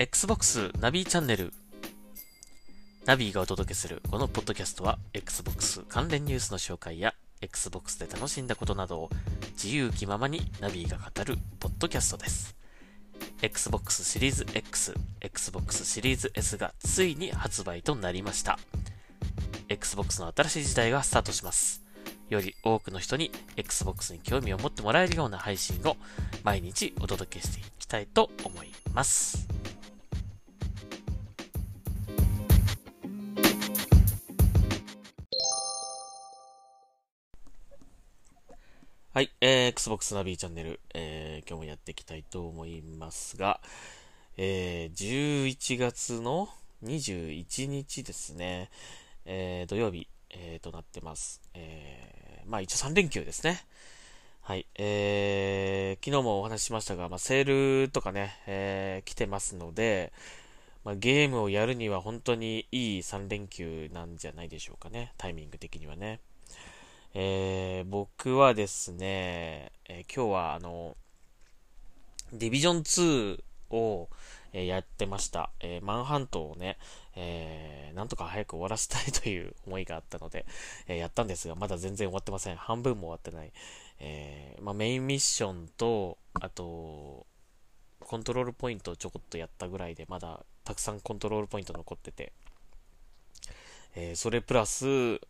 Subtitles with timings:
[0.00, 1.52] Xbox ナビチャンネル
[3.04, 9.10] ナビがお届けするこのポッドキャストは Xbox 関連ニュースの紹介や Xbox で楽しんだことなどを
[9.62, 12.56] 自由気ままにナビが語るポッドキャストです。
[13.42, 18.58] Xbox シリーズ X、Xbox シリーズ S がついに発売となりました。
[19.68, 21.82] Xbox の新しい時代がスタートします。
[22.30, 25.98] より多くの人に Xbox に興味を持ってもらえるような配信を
[26.42, 29.59] 毎日お届けしていきたいと思います。
[39.12, 43.60] はい、えー、Xbox ナビチャンネル、えー、今日もやっていきたいと思いますが、
[44.36, 46.48] えー、11月の
[46.84, 48.70] 21日ですね、
[49.24, 51.42] えー、土曜日、えー、となってます。
[51.54, 53.64] えー、まあ一応3連休ですね。
[54.42, 60.12] はい、えー、昨日もお話ししましたが、まあセールとかね、えー、来てますので、
[60.84, 66.20] まあ、ゲームをやるには本当にいい3連休なんじゃないでしょうかね、タイミング的にはね。
[67.14, 70.96] えー、僕はですね、えー今日はあの、
[72.32, 74.08] ディビジョン2を、
[74.52, 75.50] えーやってました。
[75.60, 76.78] えーマンハントをね、
[77.16, 80.46] えーなんとか早く終わらせたいという思いがあったので、
[80.86, 82.56] えーやったんですが、まだ全然終わってません。
[82.56, 83.52] 半分も終わってない。
[83.98, 87.26] えーまあ、メインミッションと、あと、
[88.00, 92.32] コントロールポイントをちょこっとやったぐらいで、まだたくさんコントロールポイント残ってて、
[93.94, 95.20] えーそれプラス、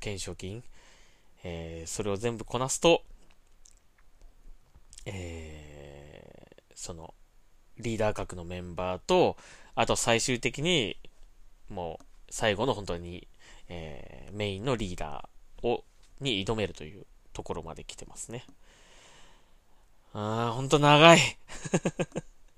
[0.00, 0.62] 懸賞金、
[1.44, 3.02] えーそれを全部こなすと、
[5.06, 7.14] えーその、
[7.78, 9.36] リーダー格のメンバーと、
[9.74, 10.98] あと最終的に、
[11.70, 13.28] もう、最後の本当に、
[13.68, 15.84] えーメインのリーダーを、
[16.20, 18.44] に挑めるというところまで来てますね。
[20.14, 21.18] あー、ほんと長い。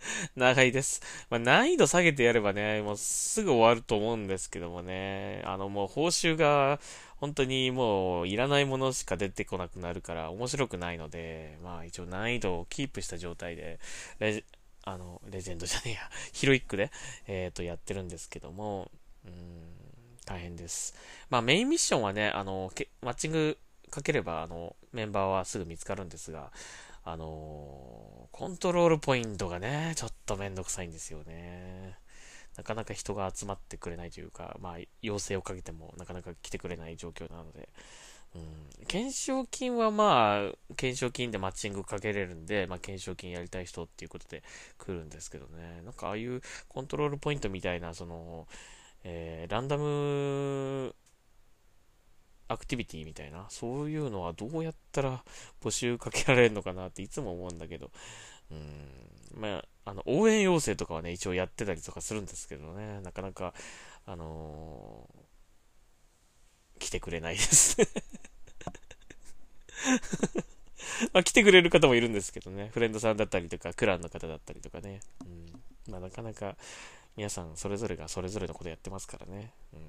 [0.36, 1.00] 長いです。
[1.30, 6.80] まあ、難易度下げてやればね、もうすぐ終わると思うんですけどもね、あのもう報酬が
[7.24, 13.80] 本当にもういらないものしか出てこなくなるから面白くないので、まあ一応難易度をキープした状態で、
[14.18, 14.44] レジ
[14.82, 16.00] あの、レジェンドじゃねえや、
[16.34, 16.90] ヒロイックで、
[17.26, 18.90] えっ、と、やってるんですけども、
[19.24, 19.32] うん、
[20.26, 20.94] 大変です。
[21.30, 23.56] まあメインミッションはね、あの、けマッチング
[23.88, 26.52] かければ、あの、メンバーはすぐ見つかるんですが、
[27.06, 31.98] あのコントロールポイントがね、ちょっとめんどくさいんですよね。
[32.56, 37.68] なかなか人が集まってくれないというか、まあ、要請をかけてもなかなか来てくれない状況なので、
[38.34, 44.42] うん、懸賞金はまあ、懸賞金でマッチングかけれるんで、まあ、懸賞金やりたい人っていうことで
[44.78, 48.46] 来るんですけどね、なんかああいうコントロールポイントみたいな、その、
[49.04, 50.94] えーランダム
[52.48, 55.24] アクティビティみたいな、そういうのはどうやったら
[55.62, 57.90] 募集かけられるのかなっていつも思うんだけど、
[58.50, 63.54] うん、まあ、あの、応援要請とかはね、一応やってたりとかするんですけどね、なかなか、
[64.06, 65.24] あのー
[66.78, 67.86] 来てくれないですね。
[71.12, 76.56] まあ、来てくれる方もいるんですけどね、フレンドさんだったりとか、クランの方だったりとかね、うん、まあ、なかなか、
[77.16, 79.80] 皆さんそれぞれがそれぞれのことやってますからね、うん。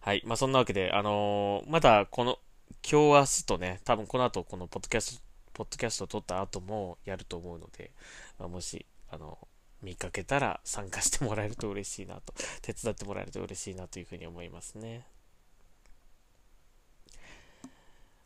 [0.00, 0.22] はい。
[0.24, 2.38] まあ、そんなわけで、あのーまだこの、
[2.82, 5.22] 今日明日とね、多分この後、このポッドキャスト、
[5.54, 7.90] ポッドキャストを撮った後もやると思うので、
[8.38, 9.38] まあ、もし、あの、
[9.82, 12.32] 見かけたら参加してもらえると嬉しいなと、
[12.62, 15.06] 手伝ってもらえると嬉しいなというふうに思いますね。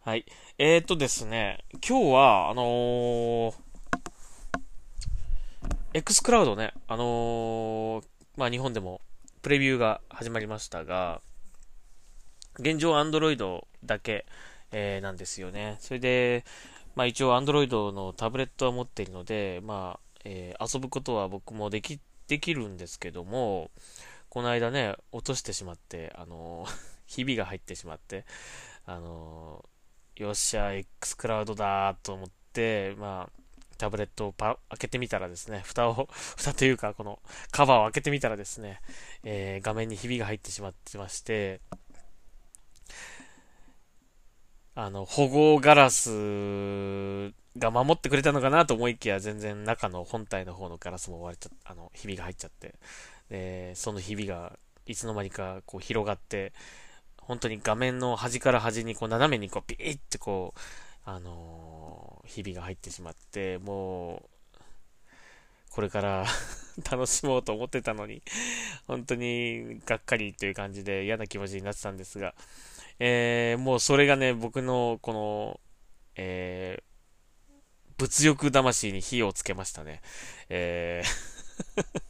[0.00, 0.24] はい。
[0.58, 3.54] えーとですね、今日は、あのー、
[5.94, 8.04] X クラウドね、あのー
[8.36, 9.00] まあ、日本でも
[9.42, 11.22] プレビューが始まりましたが、
[12.58, 14.26] 現状 Android だけ、
[14.72, 15.76] えーなんですよね。
[15.80, 16.44] それで、
[16.96, 23.70] まあ一応 Android のタブレットは持っているので、まあ、えー遊ぶことは僕もでき、できるんですけども、
[24.30, 26.70] この間ね、落としてしまって、あのー
[27.06, 28.26] ひびが入ってしまって、
[28.86, 33.42] あのーよっしゃ、X クラウドだと思って、まあ、
[33.78, 36.08] タブレットをパ開けてみたらですね、蓋を、
[36.38, 37.20] 蓋というか、この
[37.52, 38.80] カバーを開けてみたらですね、
[39.24, 41.60] えー画面にひびが入ってしまってまして、
[44.76, 46.10] あの、保護ガラス
[47.58, 52.74] が守ってくれたのかなと思いきや、全然中の本体の方のガラスも割れちゃあの、ひびが入っちゃって、
[53.30, 56.52] で、そのひびがいつの間にかこう広がって、
[57.18, 60.60] 本当に画面の端から端にこう斜めにこうピーってこう、
[61.04, 64.28] あのーひびが入ってしまって、もう、
[65.70, 66.26] これから
[66.90, 68.22] 楽しもうと思ってたのに、
[68.86, 72.34] 本当にがっかりという感じで嫌な気持ちになってたんですが、
[72.98, 75.60] えーもうそれがね、僕のこの、
[76.16, 76.86] えー
[77.98, 80.02] 物欲魂に火をつけましたね。
[80.48, 82.02] えー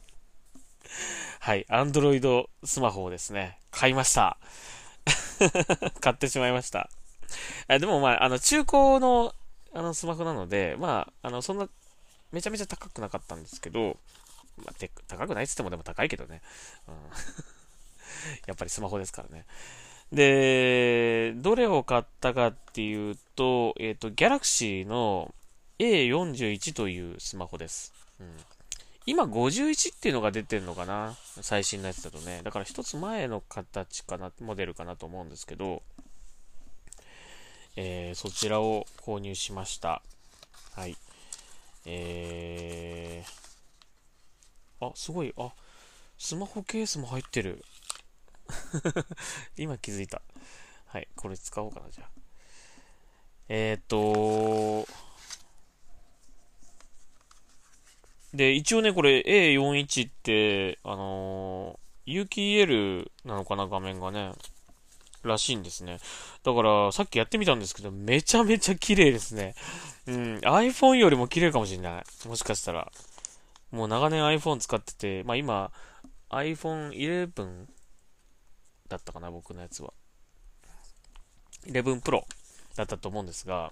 [1.39, 4.37] はい、アンドロイドスマホをですね、買いました。
[6.01, 6.89] 買ってしまいました。
[7.67, 9.33] あでもまあ、あの、中古の、
[9.73, 11.69] あの、スマホなので、まあ、あの、そんな、
[12.31, 13.97] めちゃめちゃ高くなかったんですけど、
[14.57, 16.41] まあ、て高くないっつってもでも高いけどね。
[16.87, 16.95] うん、
[18.47, 19.45] やっぱりスマホですからね。
[20.11, 25.33] で、どれを買ったかっていうと、えっ、ー、と、Galaxy の
[25.79, 27.93] A41 というスマホです。
[28.19, 28.27] うん、
[29.05, 31.15] 今51っていうのが出てるのかな？
[31.41, 32.41] 最新のやつだとね。
[32.43, 35.83] だから一つ前の形かな、モデルかなと思うんですけど、
[37.75, 40.01] えー、そちらを購入しました。
[40.73, 40.95] はい。
[41.85, 45.51] えー、あ、すごい、あ、
[46.17, 47.63] スマホケースも入ってる。
[49.57, 50.21] 今気づいた。
[50.85, 52.09] はい、これ使おうかな、じゃあ。
[53.49, 54.87] えっ、と
[58.33, 64.33] で、一応ね、これ A41 って、あのー、有機 EL なのかな、画面がね。
[65.23, 65.99] らしいんですね。
[66.43, 69.55] だから、さっきやってみたんですけど、めちゃめちゃ綺麗ですね。
[70.07, 72.27] うん、iPhone よりも綺麗かもしれない。
[72.27, 72.91] もしかしたら。
[73.71, 75.71] もう長年 iPhone 使ってて、まあ今、
[76.29, 77.67] iPhone 11
[78.89, 79.93] だったかな、僕のやつは。
[81.65, 82.23] 11 Pro
[82.75, 83.71] だったと思うんですが、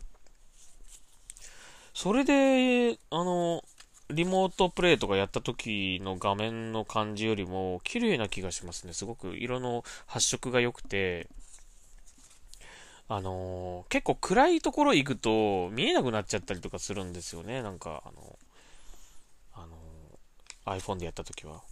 [1.94, 3.64] それで、あの、
[4.10, 8.94] リモートプレイとかやった時の画面の感じよりも綺麗な気がしますね。
[8.94, 11.28] すごく色の発色が良くて、
[13.08, 17.62] あの、結構暗いところ行くと見えなくなっちゃったりとかするんですよね。
[17.62, 18.40] なんか、あの、
[19.54, 19.78] あの、
[20.66, 21.64] iPhone でやった時は。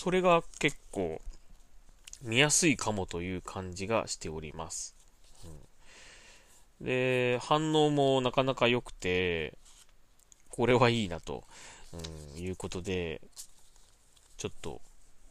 [0.00, 1.20] それが結構
[2.22, 4.94] 見やすいかもという感じがしております。
[6.80, 9.58] うん、で、反応もなかなか良くて、
[10.50, 11.42] これはいいなと、
[12.36, 13.20] うん、いうことで、
[14.36, 14.80] ちょっと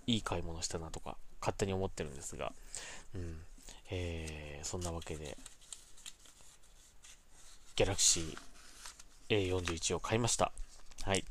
[0.06, 2.52] いい買い物したなとか、勝手に思ってるんですが、
[3.16, 3.40] うん、
[3.90, 5.38] えー、そんなわけで、
[7.78, 8.38] Galaxy
[9.30, 10.52] A41 を買いました。
[11.04, 11.24] はい。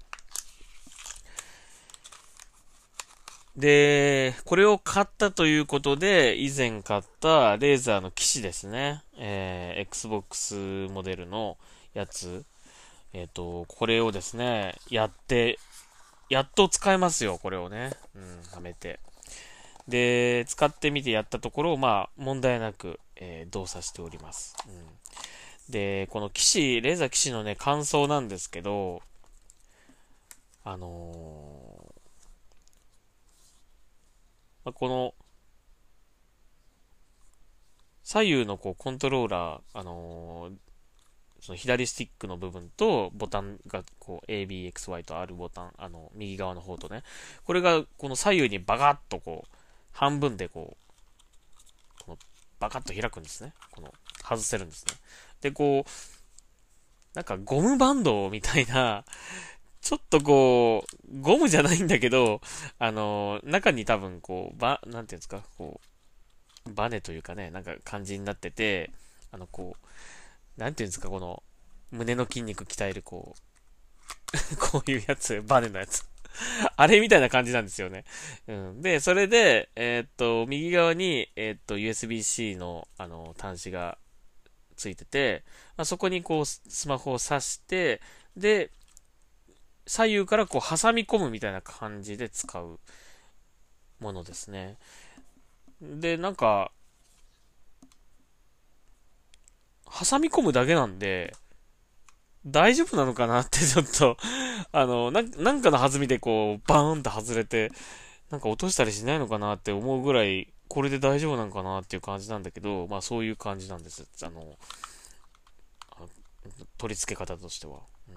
[3.57, 9.03] で、これを買ったということで、以前買ったレーザーの機種ですね。
[9.17, 11.57] えー、Xbox モデルの
[11.95, 12.45] やつ。
[13.15, 15.59] えっ、ー、と、これをですね、やって、
[16.29, 17.93] やっと使えますよ、これをね。
[18.15, 19.01] うん、はめて。
[19.89, 24.55] で、使ってみてやったところを、まあ、問題なく、えー、動作しております。
[24.69, 29.01] うん、で、この騎士、レーザー騎士のね、感想なんですけど、
[30.65, 31.76] あのー、
[34.67, 35.15] まあ、この、
[38.03, 40.55] 左右のこうコントローラー、あのー、
[41.41, 47.05] その左スティックの部分とボタンがこう ABXY とあるボタン、あの、右側の方とね、
[47.45, 49.57] これがこの左右にバカッとこう、
[49.93, 52.19] 半分でこう、この
[52.59, 53.53] バカッと開くんですね。
[53.71, 54.95] この、外せるんですね。
[55.43, 55.91] で、こう、
[57.15, 59.05] なんかゴムバンドみたいな、
[59.87, 62.41] ちょっとこう、ゴムじゃないんだけど、
[62.81, 65.81] あの、中に多分こう、ば、なんていうんですか、こ
[66.67, 68.91] う、バネというかね、なんか感じになってて、
[69.31, 71.41] あの、こう、なんていうんですか、この、
[71.93, 73.37] 胸の筋肉鍛える、こ
[74.53, 76.05] う、 こういうやつ、バネのやつ。
[76.75, 78.05] あれみたいな感じなんですよね。
[78.49, 78.83] うん。
[78.83, 83.99] で、それで、えー、っと、右側に、えー、っと、USB-C の、あの、端子が
[84.75, 85.45] ついてて、
[85.77, 88.01] まあ、そこにこう、スマホを挿して、
[88.37, 88.73] で、
[89.87, 92.79] 左右からこう、挟み込むみたいな感じで使う
[94.01, 94.77] ものですね。
[95.81, 96.73] で、なんか、
[99.87, 101.35] 挟み込むだけなんで、
[102.47, 104.17] 大丈夫なのかなって ちょっと
[104.73, 107.71] あの、な、なんかの弾みでこう、バーンと外れて、
[108.31, 114.07] なんか落としたりしないのかなって思うぐらい、これで大丈夫なんかなっていう感じなんだけど、まあそういう感じなんです。
[114.23, 114.59] あの、
[116.79, 117.81] 取り付け方としては。
[118.09, 118.16] う、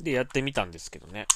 [0.00, 1.26] で、やってみたんですけどね。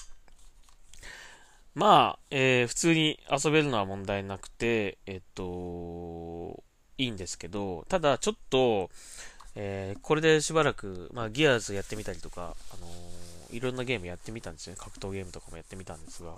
[1.75, 6.63] まあ、えー、普通に遊べるのは問題なくて、えっと、
[6.97, 8.91] いいんですけど、ただちょっと、
[9.55, 14.81] えー、これでしばらく、まあ、ギアーズやってみたりとか、あのー、いろんなゲームやってみたんですよね。
[14.83, 16.35] 格闘ゲームとかもやってみたんですが、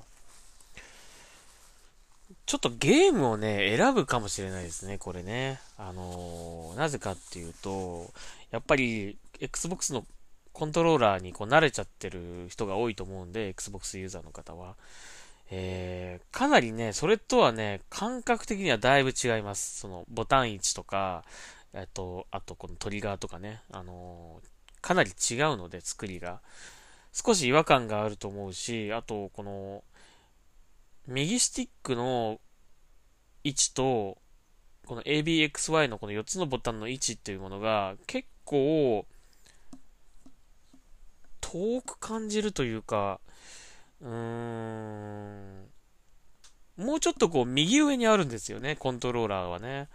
[2.46, 5.60] ちょっとゲームをね、選ぶかもしれないですね、これね。
[5.78, 8.12] あのー、なぜかっていうと、
[8.50, 10.04] やっぱり、Xbox の
[10.52, 14.76] コントローラーにこう慣れちゃってる人が多いと思うんで、Xbox ユーザーの方は。
[15.52, 19.80] えー、かなりね、それとはね、感覚的にはだいぶ違います。
[19.80, 21.24] その、ボタン位置とか、
[21.72, 26.40] えっと、あとこのトリガーとかね、あのー、かなり違うので、作りが。
[27.12, 29.82] 少し違和感があると思うし、あと、この、
[31.08, 32.40] 右スティックの
[33.42, 34.18] 位置と、
[34.86, 39.06] この ABXY のこの4つのボタンの位置っていうものが結構
[41.50, 43.20] 遠く感じるというか、
[44.00, 45.66] うーん、
[46.76, 49.88] もうちょっとこう右上にあるんですよね、コントローラーはね。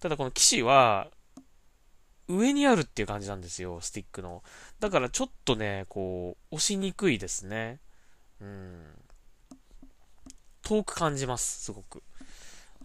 [0.00, 1.08] ただこの機種は
[2.28, 4.44] 上にあるっていう感じなんですよ、スティックの。
[4.78, 7.80] だからちょっとね、こう、押しにくいですね。
[8.40, 8.84] うん。
[10.62, 12.02] 遠く感じます、すごく。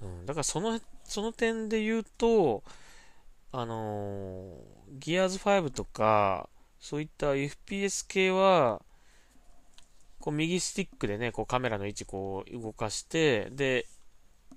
[0.01, 0.25] うん。
[0.25, 2.63] だからその、その点で言うと、
[3.51, 6.49] あのー、ギアーズ5とか、
[6.81, 8.81] そういった FPS 系は、
[10.19, 13.85] こう右スティックでね、こうカメラの位置こう動かして、で、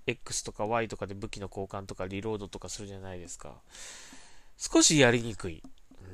[0.06, 3.60] X とか Y とかで武器の交換とかリロードとかするじゃないですか。
[4.56, 5.62] 少しやりにくい。
[6.00, 6.08] うん、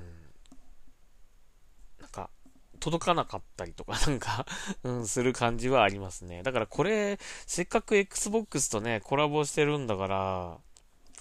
[2.01, 2.29] なんか、
[2.81, 4.47] 届かなかったりとか、 なんか
[4.83, 6.43] うん、する感じはありますね。
[6.43, 10.59] だからこれ、せっかく Xbox とね、コラボしてるんだから、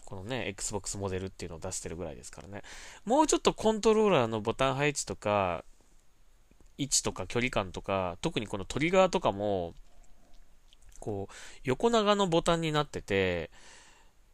[0.10, 2.64] このね、Xbox モデルっていうのを出してるぐらいですからね。
[3.06, 5.64] もうちょっとコントローラーのボタン配置とか、
[6.78, 9.76] 位置とか距離感とか、特にこのトリガーとかも、
[11.00, 13.52] こう、横長のボタンになってて、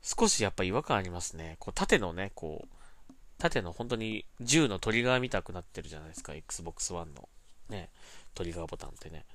[0.02, 1.58] 少しやっぱ違和感ありますね。
[1.60, 7.28] こう、縦のね、こう、縦の本当に銃のトリガー見たくなってるじゃないですか、Xbox One の
[7.70, 7.90] ね、
[8.34, 9.26] トリガーボタンってね。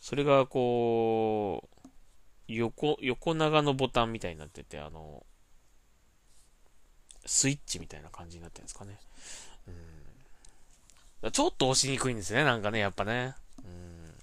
[0.00, 1.88] それがこう、
[2.48, 5.26] 横、横長のボタンみたいになってて、あの、
[7.26, 8.98] スイッチみたいな感じになってるんですかね。
[11.22, 11.30] うん。
[11.32, 13.34] ちょっと押しにくいんですね、なんかね、やっぱね。
[13.64, 14.14] うん。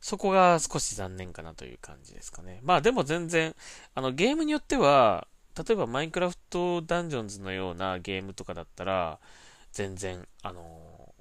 [0.00, 2.60] そこが少し残念かなという感じですかね。
[2.62, 3.54] まあでも全然、
[3.94, 9.20] あの、ゲームによっては、例えばマインクラフトダンジョンズのようなゲームとかだったら、
[9.72, 11.14] 全然、あの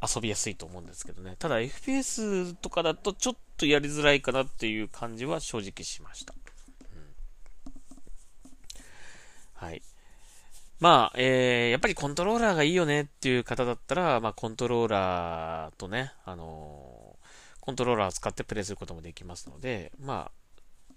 [0.00, 1.36] ー、遊びやすいと思うんですけどね。
[1.38, 6.34] ただ FPS とかだとちょっとやりづらいかなっていう感じは正直しました。
[9.64, 9.82] はい。
[10.78, 20.94] まあ、えー、やっぱりコントローラーがいいよねっていう方だったら、まあ、コントローラーとね、あのー、コントローラーを使ってプレイすることもできますので、まあ、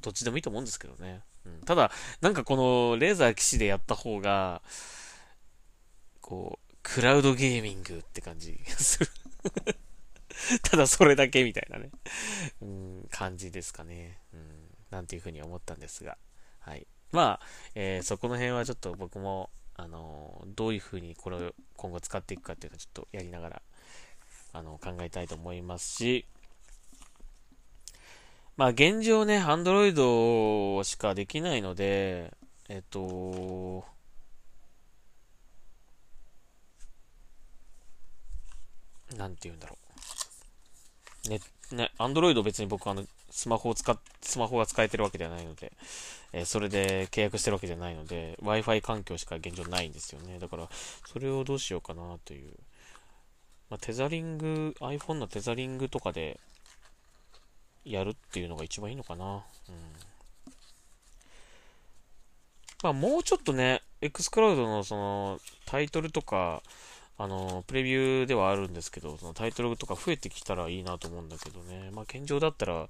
[0.00, 1.20] どっちでもいいと思うんですけどね。
[1.46, 4.62] うん、ただ、なんかこのレーザー騎士でやった方が、
[6.20, 9.10] こう、クラウドゲーミングって感じがする
[10.64, 11.90] ただそれだけみたいなね、
[12.62, 14.18] うん、感じですかね。
[14.32, 16.16] うん、なんていうふうに思ったんですが。
[16.60, 16.86] はい。
[17.12, 17.40] まあ、
[17.74, 23.62] えー、そこの辺はちょっと僕も、あのどういう風にこれを今後使っていくかっていうのをちょっとやりながら、
[24.52, 26.26] あの考えたいと思いますし、
[28.56, 32.34] まあ現状ね、Android しかできないので、
[32.68, 33.84] えっと、
[39.16, 39.78] なんて言うんだろ
[41.26, 41.28] う。
[41.30, 41.40] ね、
[41.72, 45.72] ね、Android 別に僕あの、スマホを使っ、スマホが使えてるわけではないので、
[46.32, 50.38] えー、それで契約してるわけじゃないので、Wi-Fi 環境しか現状ないんですよね。
[50.38, 50.68] だから、
[51.06, 52.52] それをどうしようかなという。
[53.70, 56.40] まあ、テザリング、iPhone のテザリングとかで、
[57.84, 59.24] やるっていうのが一番いいのかな。
[59.24, 59.42] うん。
[62.82, 66.62] まあ、もうちょっとね、xCloud のその、タイトルとか、
[67.22, 71.90] あの、プレビューではあるんですけど、そのタイトルとか増えてきたらいいなと思うんだけどね。
[71.92, 72.88] まあ、現状だったら、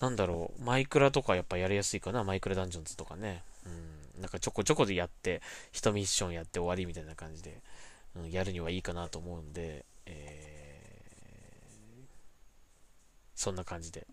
[0.00, 3.42] なんだろう、マイクラとかやっぱやりやすいかな、マイクラダンジョンズとかね。
[3.66, 5.42] うん、なんかちょこちょこでやって、
[5.74, 7.60] 1ミッションやって終わりみたいな感じで、
[8.16, 12.06] うん、やるにはいいかなと思うんで、えー、
[13.34, 14.06] そんな感じで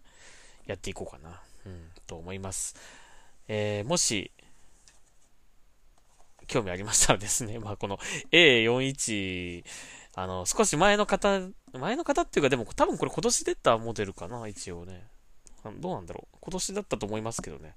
[0.66, 2.76] やっていこうかな、うん、と思います。
[3.48, 4.32] えー、もし、
[6.48, 7.98] 興味ありましたらですね、 まあこの
[8.32, 9.64] A41、
[10.16, 11.42] あの、少し前の方、
[11.74, 15.08] 前の方っていうかでも多分これ今年出たモデルかな、一応ね。
[15.80, 16.38] どうなんだろう。
[16.40, 17.76] 今年だったと思いますけどね。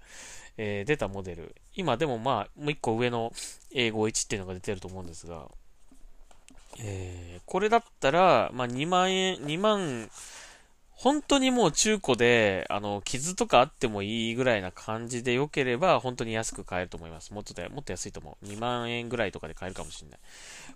[0.56, 1.56] えー、出たモデル。
[1.74, 3.32] 今でもまあ、もう一個上の
[3.72, 5.48] A51 っていうのが出てると思うんですが、
[6.78, 10.10] えー、これだったら、まあ2万円、2万、
[11.00, 17.32] 本当にもう中古で、あの、傷とかあってもいいぐらいな感じで良ければ、本当に安く買えると思います。
[17.32, 18.46] もっとで、もっと安いと思う。
[18.46, 20.18] 2万円ぐらいとかで買えるかもしれない。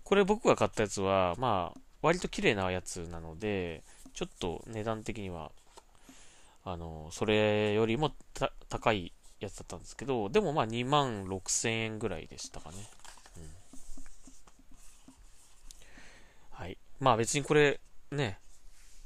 [0.02, 3.82] これ僕が買ったやつは、まあ、割と綺麗なやつなので、
[4.14, 5.50] ちょっと値段的には
[6.66, 8.10] あの、それよりも
[8.70, 12.76] 高いやつだったんですけど、でもまあ2万6千円ぐらいでしたかね。
[13.36, 13.42] うん。
[16.50, 16.78] はい。
[17.00, 18.38] まあ別にこれ、ね、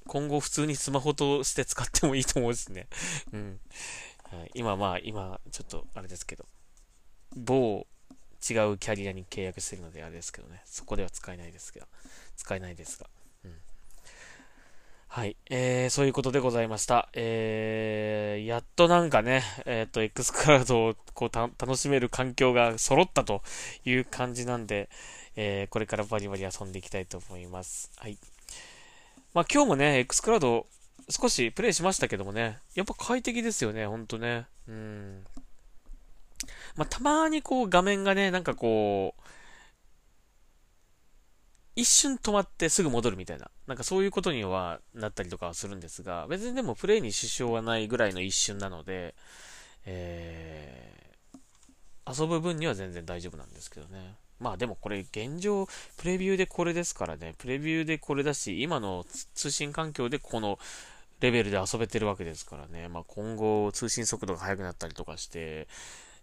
[0.08, 2.88] 今後普通にスマホとして使ってもいいと思うんですね。
[3.32, 3.60] うん。
[4.24, 6.44] はい、今まあ、今、ちょっとあれですけど、
[7.36, 7.86] 某
[8.48, 11.86] 違うキャリアに契約してるのであれですけどね、そこでは使えないですが、
[12.36, 13.06] 使えないですが。
[13.44, 13.52] うん、
[15.08, 17.08] はい、えー、そういうことでございました。
[17.14, 23.42] えー、やっとなんかね、えっ、ー、と、X クラウドをこう楽しめる環境が揃ったと
[23.84, 24.88] いう感じなんで、
[25.36, 27.90] えー、これからバリバリ遊んでいきたいと思います。
[27.96, 28.18] はい。
[29.38, 30.66] まあ今日もね、X クラウド
[31.08, 34.46] 少しプレイしましたけどもね、やっぱ快適ですよね、ほんとね。
[34.66, 35.22] うん。
[36.74, 39.22] まあ、たまにこう画面がね、なんかこう、
[41.76, 49.14] 一瞬止まってすぐ戻るみたいな、なんかそういうことにはなったりとかはするんですが、別にでもプレイに支障はないぐらいの一瞬なので、
[49.84, 54.16] えー、遊ぶ分には全然大丈夫なんですけどね。
[54.40, 55.66] まあでもこれ現状、
[55.96, 59.04] プレビューでこれですからね、プレビューでこれだし、今の
[59.34, 60.58] 通信環境でこの
[61.20, 65.66] レベルで遊べてるわけですからね、まあ今後通信速度が速くなったりとかして、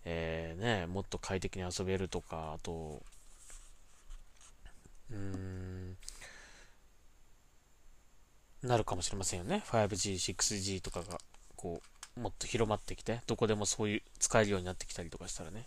[0.06, 3.02] えー、ね、もっと快適に遊べるとか、あと、
[5.12, 5.98] うーん、
[8.64, 9.64] なるかもしれませんよね。
[9.68, 11.20] 5G、6G とかが、
[11.56, 11.82] こ
[12.18, 15.66] う、もっと広まってきて、どこでもそういう使えるようになってきたりとかしたらね。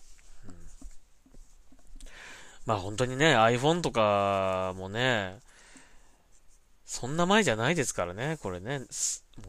[2.68, 5.38] まあ本当にね、iPhone とかもね、
[6.84, 8.80] そんな前じゃないですからね、これね。
[8.80, 8.84] も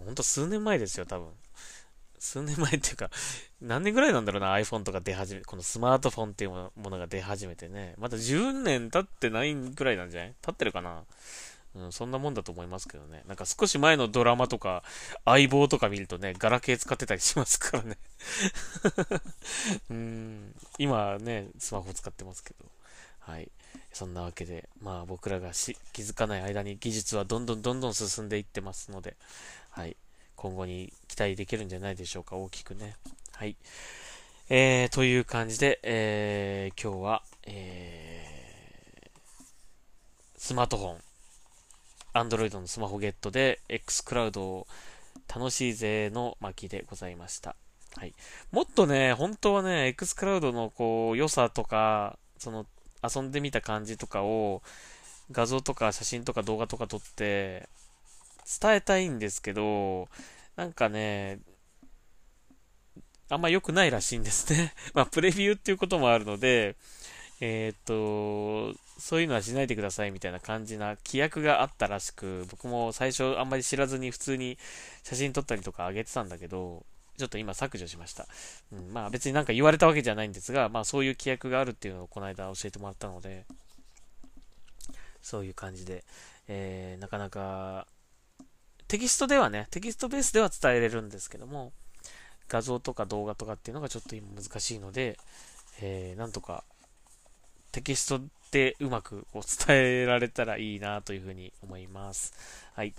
[0.04, 1.28] うほんと数年前ですよ、多分。
[2.18, 3.10] 数年前っていうか、
[3.62, 7.94] 何年ぐらいなんだろうな、iPhone とか出始め、このスマートフォンっていうものが出始めてね。
[7.98, 10.34] まだ10年経ってないぐらいなんじゃない？
[10.42, 11.04] 経ってるかな？
[11.76, 13.24] うん、そんなもんだと思いますけどね。
[13.28, 14.82] なんか少し前のドラマとか、
[15.26, 17.98] 相棒とか見るとね、ガラケー使ってたりしますからね。
[19.92, 22.66] うん、今ね、スマホ使ってますけど。
[23.30, 23.52] はい。
[23.94, 29.16] そんなわけで、まあ僕らがし気づかない間に技術はどんどんどんどん進んでいってますので、
[29.70, 29.96] はい。
[30.36, 32.96] 今後に期待できるんじゃないでしょうか、大きくね。
[33.34, 33.56] はい。
[34.50, 39.10] えー、という感じで、えー、今日は、えー、
[40.36, 40.98] スマートフォン、
[42.14, 44.68] Android のスマホゲットで X クラウドを
[45.34, 47.56] 楽しいぜの巻でございました。
[47.96, 48.16] はい。
[48.52, 52.66] もっとね、本当はね、X クラウドのこう、良さとか、その、
[53.04, 54.62] 遊んでみた感じとかを、
[55.32, 57.70] 画像とか写真とか動画とか撮って、
[58.62, 60.10] 伝えたいんですけど、
[60.56, 61.40] なんかね、
[63.30, 64.74] あんま良くないらしいんですね。
[64.94, 66.76] まあ、プレビューっていうこともあるので、
[67.42, 74.58] えー、っと、そういうのはしないでくださいみたいな感じな規約があったらしく、僕も最初あんまり知らずに普通に
[75.04, 76.86] 写真撮ったりとか上げてたんだけど、
[77.20, 78.28] ちょっと今削除しました。
[78.72, 83.46] うん、まあ別になんか言われたわけじゃないんですが、まあそういう規約があるっていうのをこの間教えてもらったので、
[85.22, 86.04] そういう感じで、
[86.48, 87.86] えー、なかなか
[88.88, 91.72] テキストではね、テキストベースでは伝えれるんですけども、
[92.48, 95.20] 画像とか動画とかっていうのがちょっと今難しいので、
[95.82, 96.64] えー、なんとか
[97.72, 102.34] テキストでうまくこう伝えられたらいいなというふうに思います。
[102.74, 102.94] はい。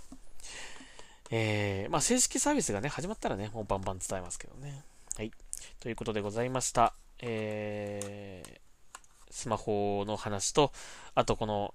[1.33, 4.83] えー、まあ、正式サービスがね、始まったらね、もうバンバン伝えますけどね。
[5.15, 5.31] はい。
[5.79, 6.93] ということでございました。
[7.19, 8.59] えー、
[9.29, 10.73] スマホの話と、
[11.15, 11.73] あとこの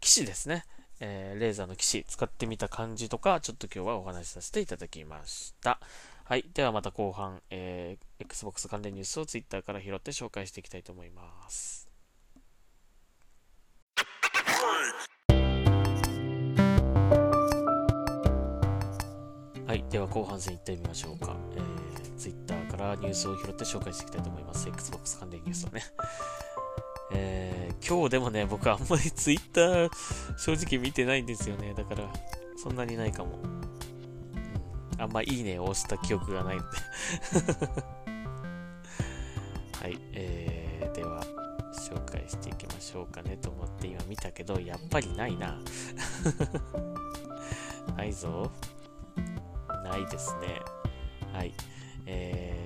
[0.00, 0.64] 機種ですね。
[1.00, 5.80] えー、レーザーの機種使ってみた感じとか、ちょっと今日はお話しさせていただきました。
[6.24, 6.44] はい。
[6.54, 11.83] ではまた後半、えー、Xbox 関連ニュースを Twitter から拾って紹介していきたいと思います。
[19.94, 21.36] では後半戦行ってみましょうか。
[21.54, 24.68] えー、Twitter からニュースを拾って紹介していきたいと思います。
[24.68, 25.82] Xbox 関連ニュースはね。
[27.12, 29.88] えー、今日でもね、僕あんまり Twitter
[30.36, 31.74] 正直見てないんですよね。
[31.76, 32.12] だから、
[32.56, 33.38] そんなにないかも。
[33.44, 36.68] うん、あんまいいねを押した記憶がないので
[39.80, 41.22] はい、えー、では、
[41.72, 45.56] 紹介していきましょうかねと思って今見たけど、やっぱりないな。
[47.96, 48.50] ないぞ。
[49.84, 50.60] ないですね。
[51.32, 51.52] はい。
[52.06, 52.64] えー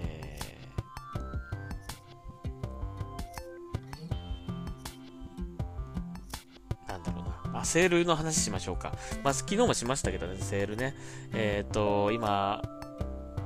[7.59, 8.92] あ、セールの話しましょうか。
[9.22, 10.94] まあ、昨日もしましたけどね、セールね。
[11.33, 12.62] えっ、ー、と、今、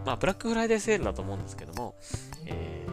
[0.05, 1.97] まあ、ブラックフライデーセールだと思うんですけども、
[2.47, 2.87] え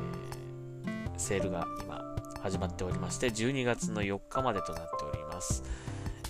[0.86, 5.64] ー、セールが今始まっておりまして、12月の4日までとなっております。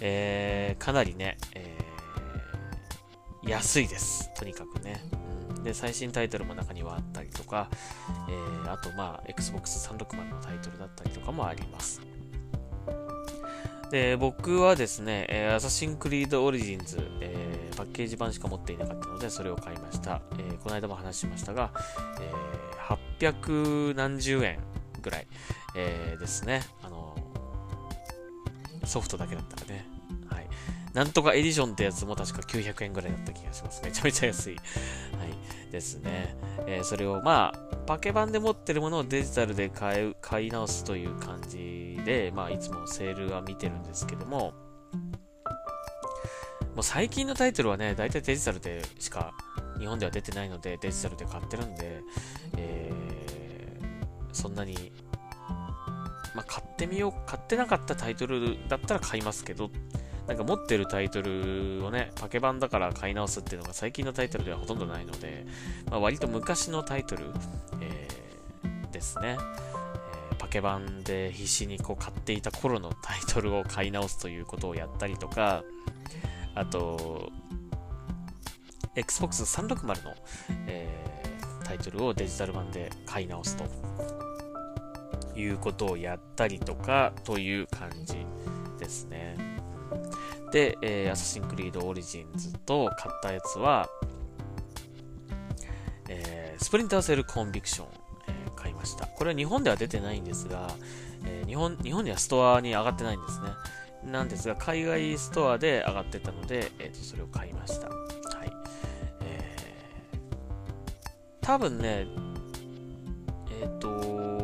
[0.02, 1.69] えー、かなりね、え、
[3.50, 4.32] 安いです。
[4.36, 5.02] とにかくね。
[5.58, 7.70] うん、で、最新タイトルも中にはあったりとか、
[8.30, 12.02] えー、あと、まあ、Xbox 360のタイトルだったりとかもあります。
[13.90, 20.22] で、僕はですね、えー、アサシンクリードオリジンズ、えー、パッケージ版しか持っていなかったので、それを買いました。
[20.38, 21.72] えー、この間も話しましたが、
[22.22, 24.60] えー、800何十円
[25.02, 25.28] ぐらい、
[25.76, 26.62] えー、ですね。
[26.84, 27.16] あの
[28.86, 29.89] ソフトだけだったらね。
[31.00, 33.82] なんとかエディションってやつも確か900円ぐらいだった気がします。
[33.86, 34.56] めちゃめちゃ安い。
[34.58, 34.62] は
[35.24, 35.72] い。
[35.72, 36.36] ですね。
[36.68, 44.54] えー、それをまあ、パケ版で持ってるものをデジタルで買う買い直すという感じで、まあ、いつもセールは見てるんですけども、
[46.76, 49.32] もう最近のタイトルはね、大体デジタルでしか
[49.80, 52.02] 日本では出てないので、デジタルで買ってるんで、
[52.58, 54.92] えー、そんなに
[56.36, 59.70] まあ、買ってみよう、買ってなかったタイトルだったら買いますけど、
[60.30, 65.48] なんか持ってるタイトルをね、パケ版だから買い直すっていうのが最近のタイトルではほとんどないので、
[65.90, 67.26] まあ、割と昔のタイトル、
[67.82, 69.40] えー、ですね、
[70.32, 75.64] えー、パケ版で必死にこう買っていた頃のタイトルを買い直すということをやったりとか、
[76.54, 77.32] あと、
[78.96, 80.14] Xbox 360の、
[80.68, 83.66] えー、タイトルをデジタル版で買い直すと
[85.36, 88.28] いうことをやったりとかという感じ
[88.78, 89.49] ですね。
[90.52, 93.90] で、えー、 Assassin's Creed Origins と買ったやつは、
[96.08, 97.88] えー、 Splinter Cell Conviction、
[98.28, 99.06] えー、買いました。
[99.08, 100.68] これは日本では出てないんですが、
[101.26, 103.50] えー、日本、日本にはストアに上がってないんですね。
[104.12, 107.90] なんですが、海外ストアで上がってたので、えーと、それを買いました。
[107.90, 107.96] は
[108.46, 108.52] い。
[109.22, 110.18] えー、
[111.42, 112.08] 多分ね、
[113.62, 114.40] えっ、ー、と、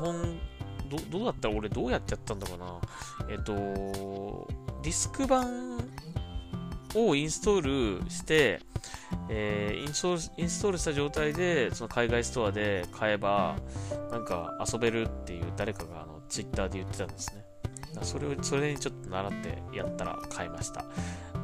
[0.00, 0.40] 本、
[0.90, 1.48] ど、どうだった？
[1.48, 2.80] ら俺どうやってやったんだろうな？
[3.30, 3.54] えっと、
[4.82, 5.78] ディスク版
[6.94, 8.60] をインストールして、
[9.28, 13.56] えー、インストール、インストールした状態で、その海外ストアで買えば、
[14.10, 17.44] なんか遊べるっていう誰かがあの、ツイッターで言ってたんですね。
[18.02, 20.84] それを、それにちょっと習ってやったら買いました。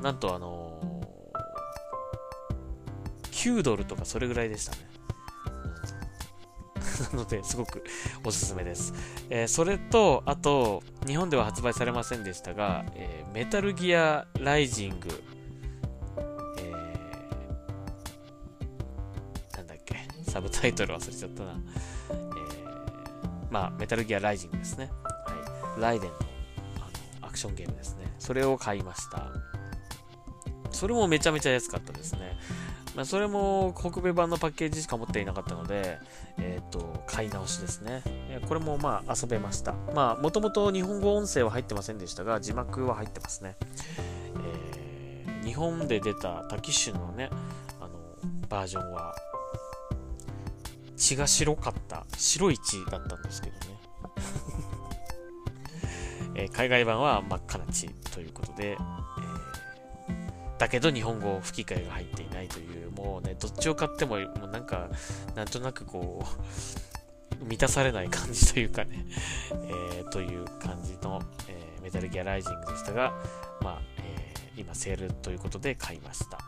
[0.02, 4.78] なんとあのー、9ドルとかそれぐらいでしたね。
[7.04, 7.84] なので、すごく
[8.24, 8.92] おすすめです。
[9.30, 15.08] えー、それと、あと、日本では発売されませんでしたが、えー、メタルギアライジング、
[16.58, 21.52] えー、なんだっけ、サブタイトル忘れちゃったな。
[21.52, 21.56] え、
[23.50, 24.90] まあ、メタルギアライジングですね。
[25.04, 25.80] はい。
[25.80, 26.16] ライデンの
[26.76, 26.80] あ
[27.20, 28.12] のアクションゲームですね。
[28.18, 29.30] それを買いました。
[30.70, 32.36] それもめちゃめちゃ安かったですね。
[32.96, 35.98] まあ、それも北米版のパッケージしか持っていなかったので、
[36.38, 38.02] えっ、ー、と、買い直しですね。
[38.48, 39.74] これもまあ遊べました。
[39.94, 43.56] まあ、もともと日本語音声は入ってませんでしたが、字幕は入ってますね。
[44.54, 47.28] えー、日本で出たタキッシュのね、
[47.80, 47.98] あの、
[48.48, 49.14] バージョンは、
[50.96, 53.66] 血が白かった、白い血だったんですけどね。
[56.34, 58.78] えー、海外版は真っ赤な血ということで、
[60.58, 64.88] だけど日本語吹き替えが入っていないという、もうね、どっちを買っても、もうなんか、
[65.34, 69.04] なんとなくこう、満たされない感じというかね、
[69.52, 73.12] えー、という感じの、えー、メタルギアライジングでしたが、
[73.60, 76.38] まあ、えー、今セールということで買いました。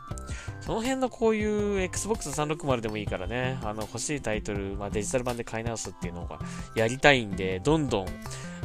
[0.61, 6.39] その辺のこういう Xbox 360でもいいからね、あの欲しいタイトル、まあ、デジタル版で買い直すっていうのが
[6.75, 8.07] やりたいんで、どんどん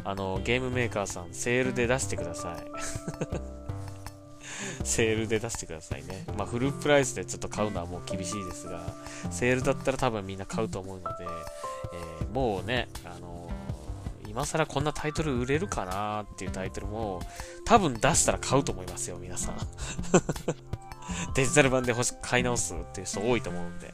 [0.03, 3.55] あのゲームメーカーさんセールで出してください。
[4.85, 6.23] セールで出してくださいね。
[6.37, 8.81] まあ、フルプライスでちょっと買うのはもう厳しいですが、
[9.31, 11.25] セールだったら多分みんな買うと思うので、
[12.21, 17.19] えー、もうね、あのー、今更こんなタイトル売れるかなっていうタイトルも、
[17.65, 19.57] 多分出したら買うと思いますよ、皆さん。
[21.33, 23.93] デジタル版で欲し買い直すっていう人多いと思うんで。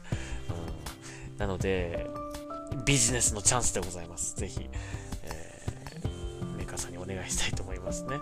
[1.32, 2.06] うん、なので、
[2.86, 4.36] ビジネスのチャンスでございます。
[4.36, 4.70] ぜひ、
[5.24, 8.18] えー、メーカーさんにお願いしたいと思いますね。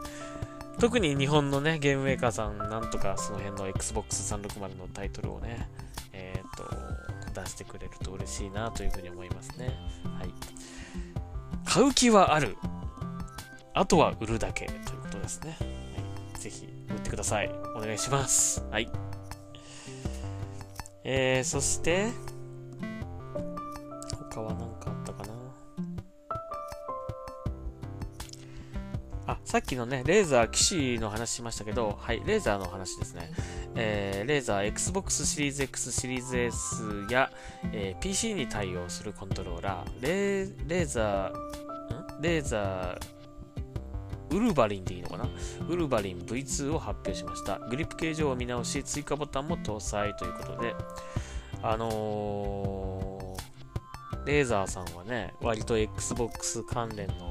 [0.80, 5.70] 特に日本のね、ゲームメーカーさん、なんとかその辺の Xbox 360のタイトルをね、
[6.13, 9.78] えっ、ー、と、出してくれると嬉しいなというふうに思いますね。
[10.18, 10.34] はい。
[11.65, 12.56] 買う気はある。
[13.74, 15.58] あとは売るだけということですね。
[15.60, 17.52] はい、ぜひ、売ってください。
[17.76, 18.63] お願いします。
[18.72, 18.89] はい。
[21.04, 22.08] えー、そして、
[24.32, 24.68] 他は何
[29.50, 33.32] さっきのね、レーザー騎士の話しましたけど、はい、レーザーの話ですね。
[33.74, 37.32] えー、レーザー Xbox シリーズ X シリーズ S や、
[37.74, 42.22] えー、PC に対応するコントローラー、レーレーザー、ん？
[42.22, 45.28] レーザー、ウルバリンでいいのかな？
[45.68, 47.58] ウルバリン V2 を発表しました。
[47.58, 50.76] グリップ形状を見直し、追加ボタンも搭載ということで、
[51.64, 57.29] あのー、レーザーさんはね、割と Xbox 関連の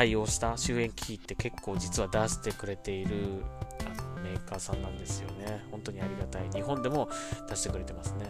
[0.00, 3.44] 対応した周辺機器って結構実は出してくれている
[3.84, 5.62] あのメーカーさんなんですよね。
[5.70, 6.48] 本当にありがたい。
[6.54, 7.10] 日本でも
[7.50, 8.24] 出してくれてますね。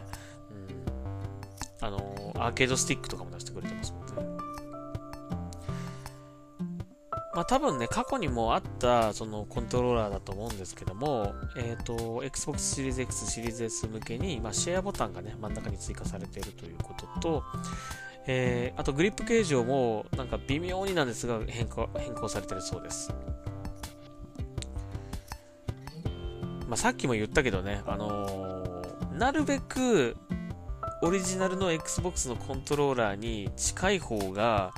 [1.80, 4.12] うん、あのアーケードスティックとかも出してくれてますもんね。
[7.37, 17.44] まあ多分ね、過去にもあったそのコントローラーだと思うんですけども、えっ、ー、と、Xbox シリーズ X、シリーズ S 向けに、まあ、シェアボタンがね、真ん中に追加されているということと、
[18.26, 23.12] えー、あとグリップ形状もなんか微妙になんですが変更変更されてるそうです。
[26.68, 30.16] まあ、さっきも言ったけどね、あのー、なるべく
[31.02, 34.72] オリジナルの Xbox のコントローラーに近い方が、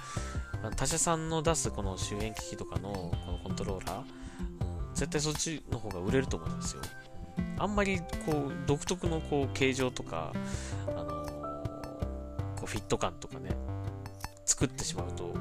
[0.77, 6.83] 他社さんの出すこの周辺機器とかのこのコントローラー、うん、絶対そっちの方が売れると思うんですよ。
[7.59, 10.33] あんまりこう独特のこう形状とか、
[10.89, 11.22] あの、
[12.63, 13.51] こうフィット感とかね、
[14.45, 15.35] 作ってしまうと、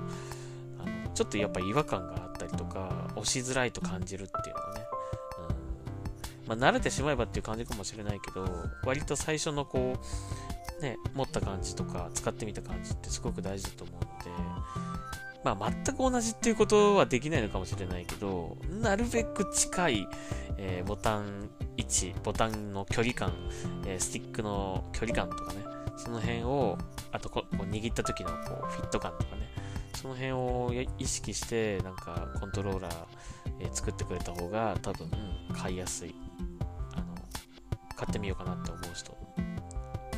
[0.80, 4.86] あのちょっとやっぱ違和感があったりとか、押しづらいと感じるっていうのがね、
[6.50, 6.60] うん。
[6.60, 8.48] まあ、慣れてしまえばっていう感じかもしれないけど、
[8.84, 9.94] 割と最初のこ
[10.80, 14.32] う、ね、持った感じとか使ってみた感じってすごく大事だと思うので、
[15.44, 20.08] まあ、全く同じっていうことはできないのかもしれないけど、なるべく近い、
[20.58, 23.32] えー、ボタン位置、ボタンの距離感、
[23.86, 26.78] えー、スティックの距離感とかね、その辺を、
[27.12, 29.50] あとこう握った時のこうフィット感とかね、
[29.96, 32.94] その辺を意識して、なんかコントローラー、
[33.60, 35.10] えー、作ってくれた方が多分
[35.54, 36.16] 買いやすい。
[36.96, 37.16] あの、
[37.96, 39.18] 買ってみようかなって思う人増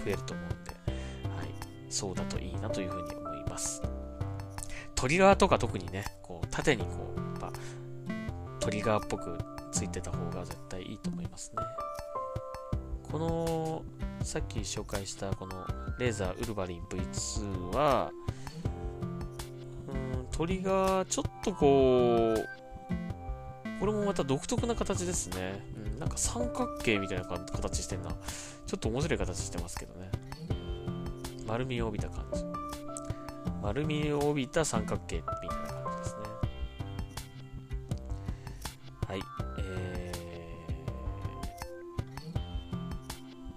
[0.05, 1.49] えると思うんで、はい、
[1.89, 3.81] そうだといいなというふうに思います。
[4.95, 7.51] トリガーとか特にね、こう縦にこう、やっぱ
[8.61, 9.37] トリガーっぽく
[9.71, 11.61] ついてた方が絶対いいと思いますね。
[13.11, 13.83] この、
[14.23, 15.65] さっき紹介したこの
[15.99, 18.09] レーザーウルヴァリン V2 は、
[19.87, 25.61] うん、トリガーちょっとこう、これもまた独特な形ですね。
[25.75, 28.11] うん、なんか三角形みたいな形してんな。
[28.11, 30.09] ちょっと面白い形してますけどね。
[31.45, 32.43] 丸みを帯びた感じ。
[33.61, 35.21] 丸みを帯びた三角形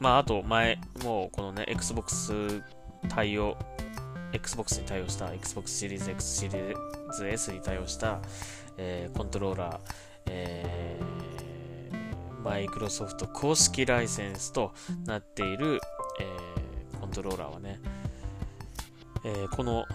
[0.07, 2.63] まあ、あと前、もうこのね、Xbox
[3.09, 3.57] 対応、
[4.33, 6.75] Xbox に対応した、Xbox シリーズ X シリー
[7.13, 8.21] ズ S に対応した、
[8.79, 9.79] えー、コントローラー、
[10.27, 14.73] えー、マイクロソフト公式ライセンスと
[15.07, 15.81] なっている、
[16.21, 17.81] えー、コントローラーはね、
[19.25, 19.87] えー、この、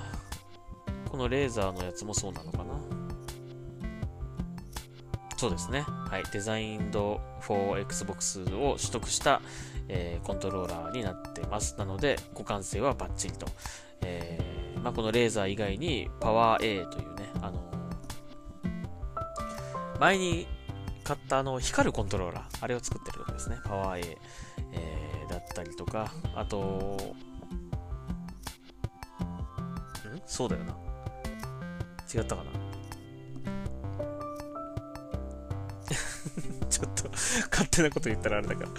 [1.09, 2.65] このレーザーのやつもそうなのかな？
[5.37, 5.85] そうですね。
[5.87, 6.23] はい。
[6.31, 9.41] デザインド for Xbox を取得した、
[9.93, 11.75] えー、コントローラーになってます。
[11.77, 13.45] なので、互換性はバッチリと。
[14.01, 17.61] えー、まあ、このレーザー以外に、パワー A というね、あの
[19.99, 20.47] 前に
[21.03, 23.59] 買ったあの、光るコントローラー、あれを作ってるとこですね。
[23.65, 24.17] パワー A、
[24.71, 26.97] えー、だったりとか、あと、ん？
[30.25, 30.73] そうだよな。
[32.13, 32.51] 違ったかな？
[36.69, 37.09] ちょっと
[37.51, 38.69] 勝手なこと言ったらあれだから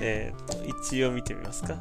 [0.00, 1.76] えっと、一応見てみますか。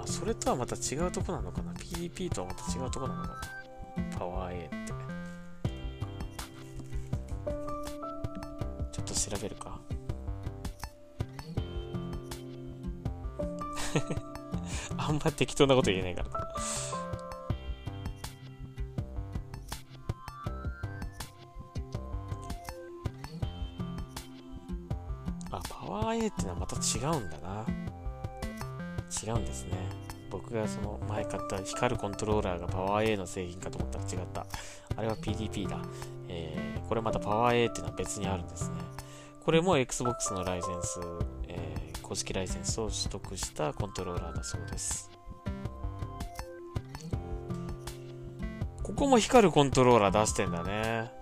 [0.00, 3.36] あ、それとはまた違うとこなのかな ?PDP とはまた違うとこなのかな
[4.18, 4.92] パワー A って。
[8.92, 9.80] ちょっと調べるか。
[14.96, 16.47] あんま適当なこと言えないから
[26.38, 27.66] ってのはまた違うんだな。
[29.26, 29.72] 違うんですね。
[30.30, 34.46] 僕がその前買った光るコントローラーがパワー A の製品かと思ったら違った。
[34.96, 35.78] あれは PDP だ。
[36.28, 38.76] えー、これまたパワー A っていうのは別にあるんですね。
[39.44, 41.00] これも Xbox のライセンス、
[41.48, 45.10] えー、公式ライセンスを取得したコントローラーだそうです。
[48.82, 51.17] ここも光るコントローラー出してんだね。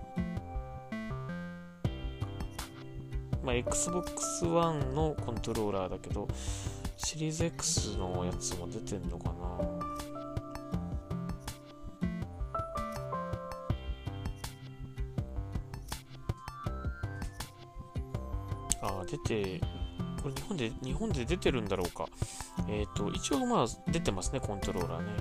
[3.47, 6.27] まあ、Xbox One のコントローラーだけど、
[6.97, 9.57] シリーズ X のやつも出てんのかな
[18.81, 19.61] あ、出て、
[20.21, 22.05] これ日本で、日本で出てるんだろうか。
[22.67, 25.13] えっ、ー、と、一応まあ出てますね、コントローラーね。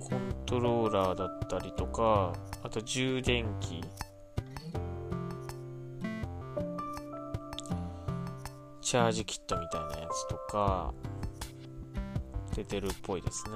[0.00, 2.32] コントローラーだったりとか、
[2.64, 3.80] あと充電器。
[8.94, 10.94] チャージキットみたいなやつとか、
[12.54, 13.50] 出てるっぽいですね。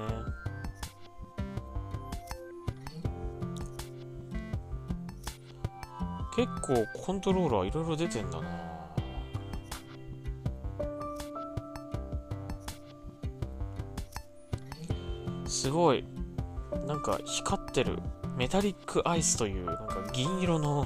[6.35, 8.49] 結構コントローラーいろいろ出てんだな。
[15.47, 16.03] すごい。
[16.85, 17.99] なんか光ってる。
[18.35, 20.85] メタリックアイスというなんか銀色の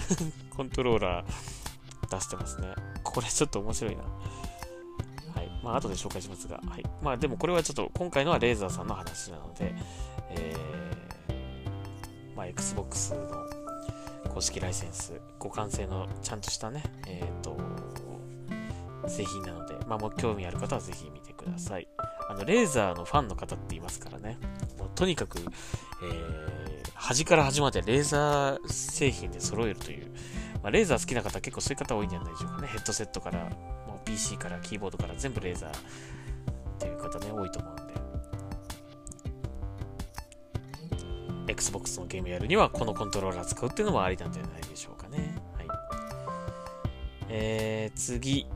[0.56, 2.89] コントローラー出してますね。
[3.02, 4.02] これちょっと面白いな。
[4.02, 4.08] は
[5.42, 5.60] い。
[5.62, 6.60] まあ後で紹介しますが。
[6.66, 6.84] はい。
[7.02, 9.74] まあでもこれはちょっと今回のはレーザーさんの話なので
[10.30, 13.60] えー、まあ Xbox の
[14.30, 17.56] 公式ライセンス、互換性のちゃんとしたね、えっ、ー、と、
[19.08, 21.88] 製品なので、まあ、もう興味ある方はぜひ見てください。
[22.28, 24.38] あの、レーザーのファンの方っていますからね、
[24.78, 29.99] もうとにかく、えー、端から端までレーザー製品で揃えるという、
[30.62, 32.68] まあ、レーザー好きな方結構そういう方多いんじゃないでしょうかね。
[32.68, 33.44] ヘッドセットから、
[33.86, 35.72] もう PC からキーボードから全部レーザーっ
[36.78, 37.90] ていう方ね、多いと思うんで。
[41.48, 45.34] Xbox のゲームやるにはこのコントローラー使うっていうのもありなんじゃないでしょうかね。
[45.56, 45.66] はい。
[47.28, 48.46] えー、次。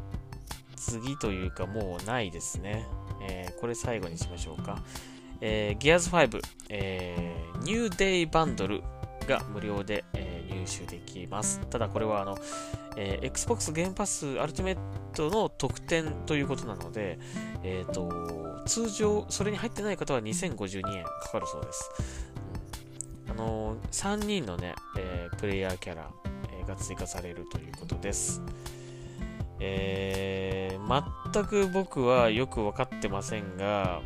[0.77, 2.87] 次というかもうないですね。
[3.23, 4.83] えー、これ最後にしましょうか。
[5.41, 8.83] えー、Gears 5、えー、ニューデイバンドル
[9.27, 10.24] が無料で、え、
[10.65, 11.61] 入手できます。
[11.71, 12.39] ただこれはあの、
[12.97, 14.79] えー、Xbox ゲームパスアルティメッ
[15.15, 17.19] トの特典ということなので、
[17.63, 21.91] え、ー、と、通常、それに入ってない方は2052円かかるそうです。
[23.31, 26.11] あのー、3人のね、えー、プレイヤーキャラ、
[26.51, 28.43] え、が追加されるということです。
[29.61, 34.03] えー、全く僕はよく分かってませんが、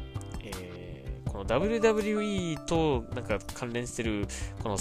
[1.39, 4.27] の WWE となんか関連してる
[4.63, 4.79] このお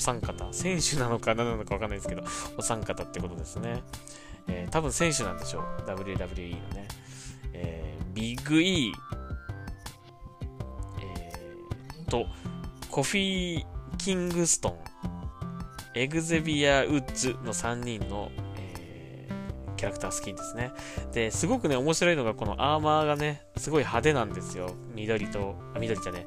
[0.00, 2.22] 三方、選手なのか何なのか分かんないですけど、
[2.56, 3.82] お三方ってことですね。
[4.48, 5.62] えー、多分選手なんでしょう。
[5.86, 6.88] WWE のね。
[7.52, 8.92] えー、ビッグ E、
[11.02, 12.26] えー、と、
[12.90, 13.66] コフィー・
[13.98, 14.78] キングストン、
[15.94, 18.30] エグゼビア・ウッズの3人の、
[19.80, 20.72] キャラクタースキンですね。
[21.12, 24.74] で、すごくね、面白いのがこのアーマーがね、すごい派手なんですよ。
[24.94, 26.26] 緑と、あ、緑じゃね、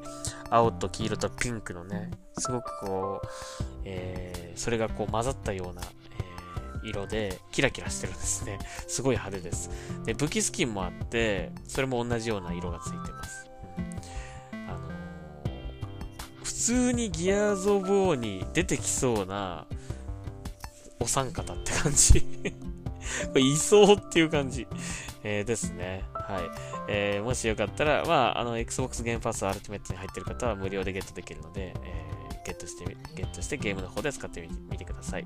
[0.50, 3.28] 青と黄色とピンクのね、すごくこう、
[3.84, 5.82] えー、それがこう混ざったような、
[6.82, 8.58] えー、色で、キラキラしてるんですね。
[8.88, 9.70] すごい派手です。
[10.04, 13.48] で、武器スキンもあって、それも同じような色がついてます。
[16.42, 19.66] 普通にギアーズ・オブ・オーに出てきそうな
[20.98, 22.24] お三方って感じ
[23.40, 24.66] いそうっていう感じ、
[25.22, 26.04] えー、ですね。
[26.12, 26.42] はい。
[26.88, 35.24] えー、もしよかったら、まあ、あの、Xbox ゲームパスアルティメットに入ってる方は無料でゲットできるので、えー、ゲットして、ゲットしてゲームの方で使ってみてください。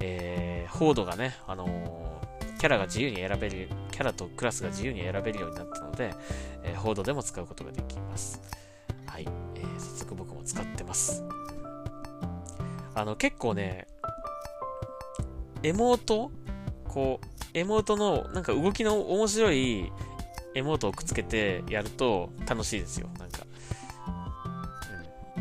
[0.00, 6.14] えー、ホードがね、あのー、キャラが自由に選べる、キャラとクラスが自由に選べるようになったので、
[6.62, 8.40] えー、ホードでも使うことができます。
[9.06, 9.26] はい。
[9.56, 11.24] えー、早速僕も使ってます。
[12.94, 13.86] あの、結構ね、
[15.62, 16.30] エモート
[16.92, 19.92] こう、エモートの、なんか動きの面白い
[20.54, 23.08] エモートをくっつけてやると楽しいですよ。
[23.18, 23.46] なんか。
[25.36, 25.40] う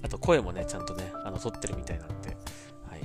[0.00, 0.04] ん。
[0.04, 2.36] あと声もね、ちゃんとね、あの、撮ってるみたいなんで、
[2.90, 3.00] はい。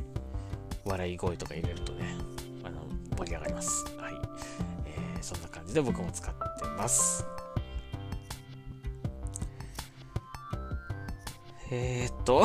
[0.84, 2.16] 笑い声とか入れるとね、
[2.64, 2.82] あの、
[3.18, 3.86] 盛り上がります。
[3.98, 4.14] はい。
[4.86, 7.26] えー、そんな感じで僕も使ってます。
[11.72, 12.44] えー、っと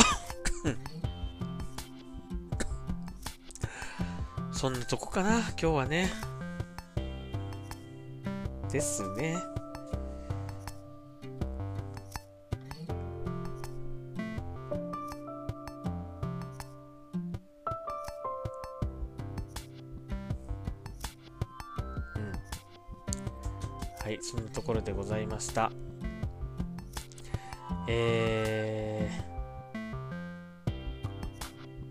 [4.65, 6.09] そんなとこかな、今日はね。
[8.73, 9.37] ですね。
[22.17, 22.33] うん。
[24.03, 25.71] はい、そんなところでございました。
[27.87, 29.83] えー、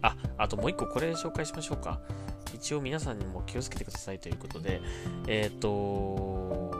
[0.01, 2.01] あ、あともう一個これ紹介しましょうか。
[2.63, 4.81] 一応皆さんにも気をつけてくださいということで、
[5.27, 6.71] えっ、ー、と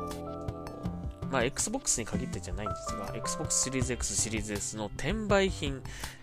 [1.29, 5.81] まあ、Xbox に限ってじゃないんですが、Xbox シリーズ X、シリーズ S の転売品、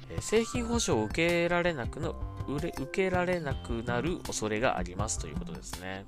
[0.08, 2.14] え、製品保証を受けられなくの
[2.48, 6.06] 受けられなくなる恐れがありますということですね。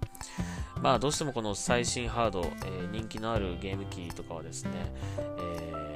[0.80, 4.70] まあ、どうしてもこの最新ハード、えー、人気のあるゲーム機とかはですね、
[5.38, 5.92] えー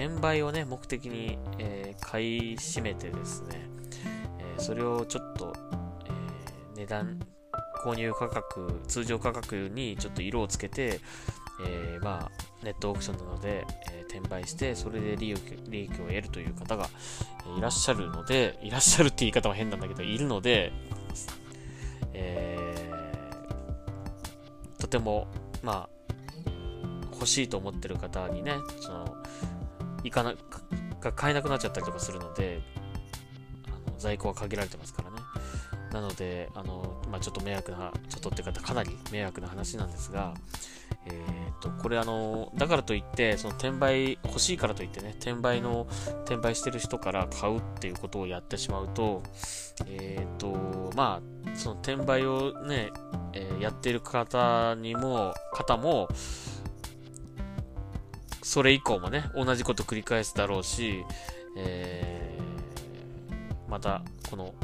[0.00, 3.68] 転売をね、目的に、えー、買い占めてですね、
[4.38, 5.52] え、それをちょっと、
[6.80, 7.18] 値段、
[7.84, 11.00] 購入価格、通常価格にちょっと色をつけて、
[11.66, 16.88] えー、まあ、ネットオークションなので、えー、転売して、それで利益利益を得るという方が
[17.58, 20.72] いらっしゃるので、いらっしゃるって言い方は変なんだけど、いるので、
[22.14, 25.28] えー、とても、
[25.62, 25.88] まあ、
[27.12, 29.16] 欲しいと思ってる方にね、その、
[30.02, 30.34] 行かな、
[30.98, 32.62] が買えなくなっちゃったりとかするので、
[33.98, 35.09] 在庫は限られてますからね。
[35.92, 40.34] なので、あの、まあ、ちょっと迷惑な、ちょっとって方、かなり迷惑な話なんですが、
[41.06, 45.86] えっ、と、これあの、だからといって、その転売、欲しいからといってね、転売の、
[46.24, 49.22] 転売してる人から買うっていうことをやってしまうと、
[49.86, 52.90] えっ、と、まあ、その転売をね、
[53.32, 56.08] えー、やってる方にも、方も、
[58.42, 61.04] それ以降もね、同じこと繰り返すだろうし、
[61.56, 64.54] えー、また、この、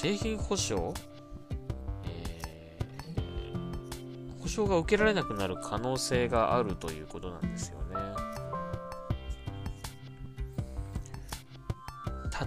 [0.00, 0.94] 製品保証、
[2.06, 7.96] えー、保証が受けられなくなる可能性があるということなんですよね。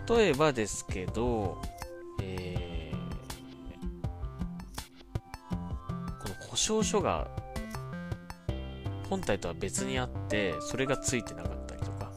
[0.09, 1.61] 例えばですけど、
[2.23, 2.95] えー、
[6.23, 7.27] この保証書が
[9.11, 12.11] 本体とは別にあって、それがついてなかったりとか、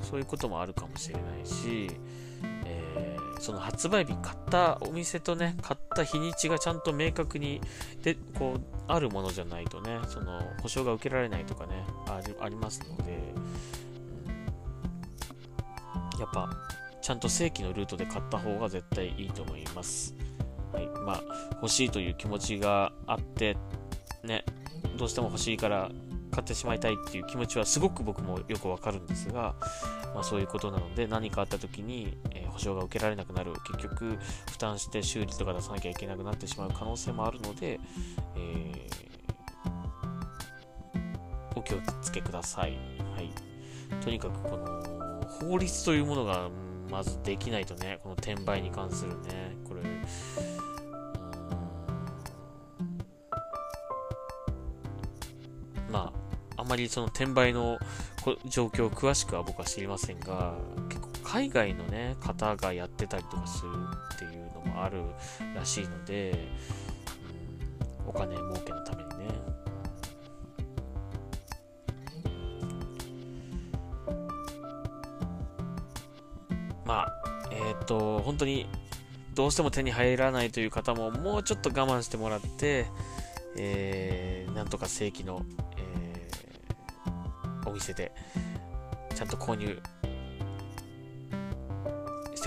[0.00, 1.92] うん、そういうこともあるかもしれないし、
[3.38, 7.60] その発売日買ったお店とね、買った日にちがちゃんと明確に
[8.02, 13.12] で、こう、あるものじゃないとね、その、保証が受けられないとかね、ありありますので、
[16.18, 16.50] やっぱ、
[17.02, 20.14] ちゃんと正規のルートで買った方が絶対いいと思います。
[20.72, 20.86] はい。
[20.86, 21.22] まあ、
[21.62, 23.56] 欲しいという気持ちがあって、
[24.24, 24.44] ね、
[24.96, 25.90] どうしても欲しいから
[26.32, 29.54] 買ってしまいたいっていう気持ちはすごく僕もよくわかるんですが、
[30.14, 34.18] まあ、そういうことなので何かあった時に、えー、保証が受けられなくなる結局
[34.50, 37.78] 負担して修理とか出さなきゃいけなくなってしまう可能性もあるので、
[38.34, 42.78] えー、お気をつけください、
[43.14, 43.30] はい、
[44.02, 46.48] とにかくこの法律というものが
[46.90, 49.82] まずできないとねこの転売に関するねこれ。
[55.90, 56.10] ま
[56.56, 57.78] ああまりその転売の
[58.48, 60.54] 状況を詳しくは僕は知りませんが、
[61.26, 63.70] 海外のね、方がやってたりとかする
[64.14, 65.02] っていうのもある
[65.56, 66.48] らしいので、
[68.04, 69.16] うん、お金儲けのためにね。
[76.84, 77.12] まあ、
[77.50, 78.68] えっ、ー、と、本当に
[79.34, 82.86] どうしても手に入らないという方ももうちょっと我慢してもらって、
[83.58, 85.42] えー、なんとか正規の
[87.66, 88.12] お店で
[89.14, 89.82] ちゃんと購入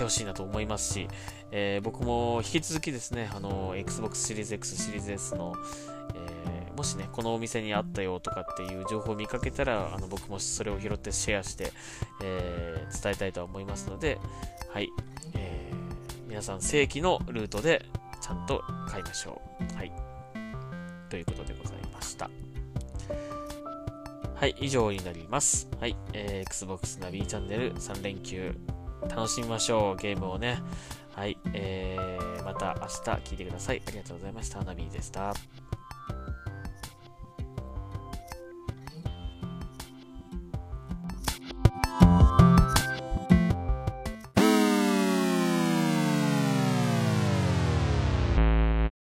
[0.00, 1.08] てほしいなと思いますし、
[1.52, 5.54] えー、僕も引き続きですね、あの、Xbox シリーズ X シリーズ S の、
[6.14, 11.72] えー、もしね、このお店にあったよとかっていう情報を見かけたら、あの僕もそれを拾ってシェアして、
[12.22, 14.18] えー、伝えたいと思いますので、
[14.72, 14.88] はい、
[15.34, 17.84] えー、皆さん正規のルートで
[18.22, 19.76] ちゃんと買いましょう。
[19.76, 19.92] はい。
[21.10, 22.30] ということでございました。
[24.34, 25.68] はい、以上になります。
[25.78, 28.54] はい、えー、Xbox ナビチャンネル3連休、
[29.08, 30.62] 楽しみましょう、ゲームをね。
[31.14, 32.94] はい、えー、また明日
[33.30, 33.82] 聞いてください。
[33.86, 34.62] ありがとうございました。
[34.62, 35.34] ナビーでした。